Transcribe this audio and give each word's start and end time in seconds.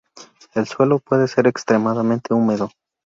El 0.55 0.65
suelo 0.65 0.97
puede 0.97 1.27
ser 1.27 1.45
extremadamente 1.45 2.33
húmedo. 2.33 2.71